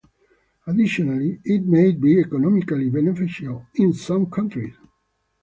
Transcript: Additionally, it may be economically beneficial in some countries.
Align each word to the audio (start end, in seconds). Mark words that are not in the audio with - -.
Additionally, 0.65 1.39
it 1.45 1.63
may 1.63 1.91
be 1.91 2.17
economically 2.19 2.89
beneficial 2.89 3.67
in 3.75 3.93
some 3.93 4.25
countries. 4.31 4.73